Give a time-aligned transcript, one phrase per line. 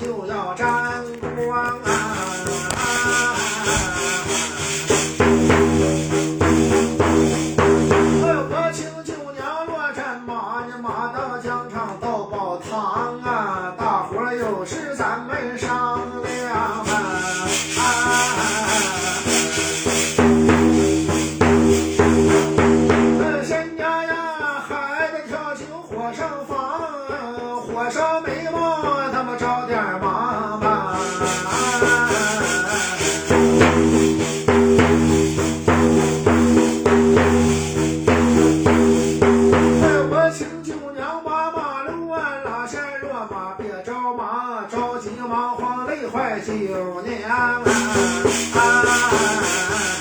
[0.00, 1.88] 就要沾光啊！
[8.22, 13.74] 哎，我请舅娘落战马，你马到疆场到宝堂啊！
[13.78, 14.93] 大伙儿又是
[29.44, 30.96] 毛，他们着点忙吧。
[39.82, 46.52] 哎，我请舅娘把马路啊拉下落马，别着忙，着急忙慌累坏舅
[47.02, 47.62] 娘啊！
[49.98, 50.00] 葫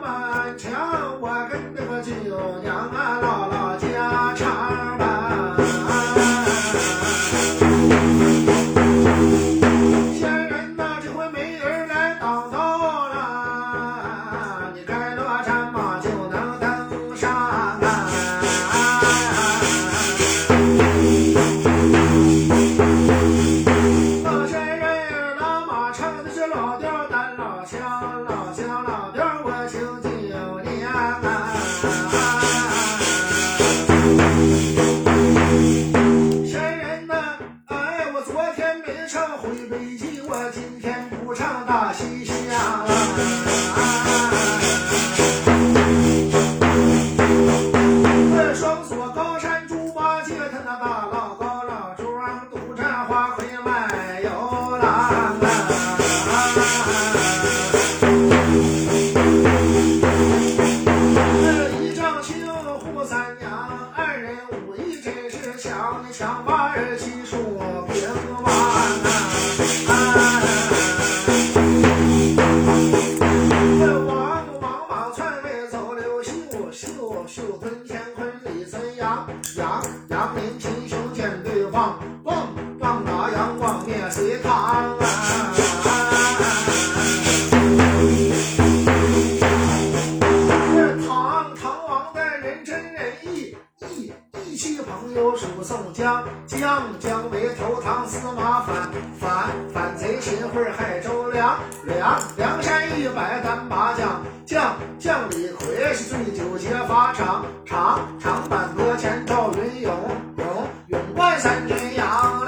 [0.00, 0.70] 满墙，
[1.20, 2.12] 我跟那个舅
[2.62, 3.45] 娘啊唠
[66.04, 67.75] 是强，你强
[96.86, 98.88] 江江为头唐司马反，
[99.18, 109.92] 反反贼秦桧害周梁，梁梁山一百单八将，将将李逵是醉酒劫法场，场长坂坡前赵云勇，
[110.38, 110.46] 勇
[110.86, 112.45] 勇冠三军扬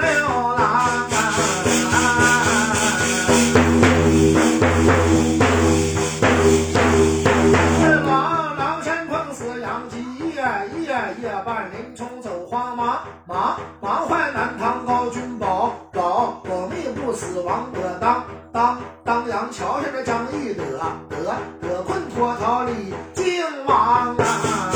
[17.09, 24.69] 不死王德当，当当阳桥上的张翼德，德德困脱逃李靖王啊！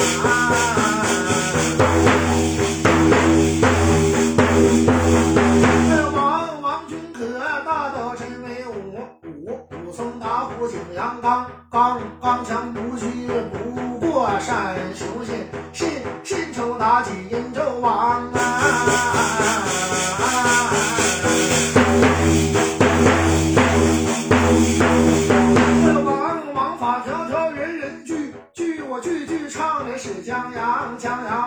[6.16, 14.75] 王王君可大道真威武，武武松打虎景阳冈，刚刚强不屈不过山
[31.03, 31.42] 香然后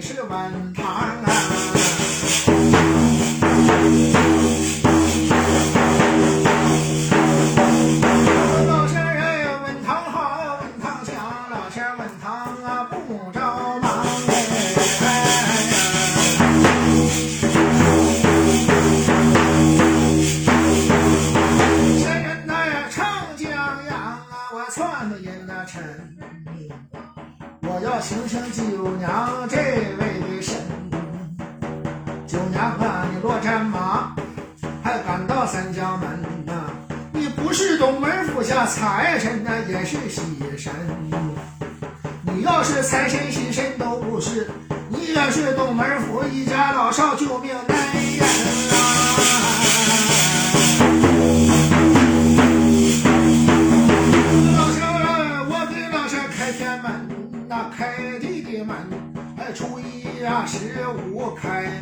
[0.00, 1.87] 是个满堂啊。
[32.28, 34.14] 九娘啊，你落战马，
[34.84, 36.06] 还赶到三江门
[36.44, 36.52] 呐、
[37.10, 40.20] 你不是东门府下财神呐、也是喜
[40.58, 40.70] 神。
[42.20, 44.46] 你要是财神喜神都不是，
[44.90, 48.76] 你也是东门府一家老少救命恩人啊！
[54.54, 57.08] 老仙儿，我给老仙儿开天门，
[57.48, 58.76] 那开地的门，
[59.38, 61.77] 哎，初一呀、十五开，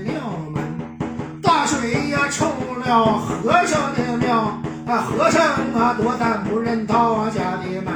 [2.87, 5.43] 庙和尚的庙，啊，和尚
[5.75, 7.93] 啊多但不认道家的门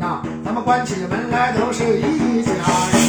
[0.00, 3.03] 呐、咱们关起门来都是一家人。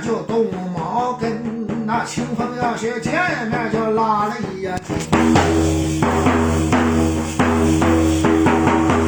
[0.00, 3.12] 就动毛根，那清风要是见
[3.48, 4.96] 面就拉了一呀筋。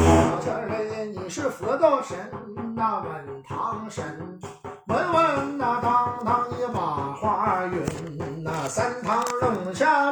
[0.04, 2.16] 老仙儿哎，你是佛道神，
[2.74, 4.04] 那稳堂神。
[4.88, 6.80] 稳稳那当当一把
[7.20, 7.82] 花云，
[8.44, 10.06] 那三堂龙下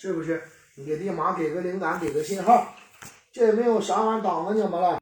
[0.00, 0.42] 是不是？
[0.76, 2.74] 你给立马给个灵感，给个信号，
[3.30, 4.98] 这也没有啥玩意挡着你们了。